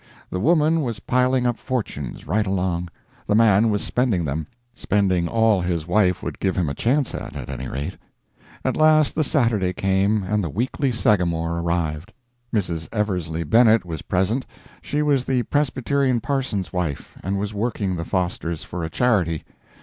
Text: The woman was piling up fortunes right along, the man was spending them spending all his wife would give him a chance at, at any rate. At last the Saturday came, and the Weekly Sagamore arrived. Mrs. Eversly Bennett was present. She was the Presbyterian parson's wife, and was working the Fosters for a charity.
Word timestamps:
The 0.31 0.39
woman 0.39 0.81
was 0.81 0.99
piling 1.01 1.45
up 1.45 1.59
fortunes 1.59 2.25
right 2.25 2.47
along, 2.47 2.89
the 3.27 3.35
man 3.35 3.69
was 3.69 3.83
spending 3.83 4.25
them 4.25 4.47
spending 4.73 5.27
all 5.27 5.61
his 5.61 5.85
wife 5.85 6.23
would 6.23 6.39
give 6.39 6.55
him 6.55 6.69
a 6.69 6.73
chance 6.73 7.13
at, 7.13 7.35
at 7.35 7.51
any 7.51 7.67
rate. 7.67 7.97
At 8.65 8.75
last 8.75 9.13
the 9.13 9.23
Saturday 9.23 9.73
came, 9.73 10.23
and 10.23 10.43
the 10.43 10.49
Weekly 10.49 10.91
Sagamore 10.91 11.59
arrived. 11.59 12.13
Mrs. 12.51 12.89
Eversly 12.91 13.43
Bennett 13.47 13.85
was 13.85 14.01
present. 14.01 14.43
She 14.81 15.03
was 15.03 15.25
the 15.25 15.43
Presbyterian 15.43 16.19
parson's 16.19 16.73
wife, 16.73 17.15
and 17.23 17.37
was 17.37 17.53
working 17.53 17.95
the 17.95 18.03
Fosters 18.03 18.63
for 18.63 18.83
a 18.83 18.89
charity. 18.89 19.43